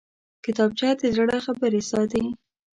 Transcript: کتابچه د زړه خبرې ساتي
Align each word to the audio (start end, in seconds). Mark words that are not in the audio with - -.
کتابچه 0.43 0.89
د 0.99 1.01
زړه 1.15 1.37
خبرې 1.45 1.81
ساتي 1.91 2.23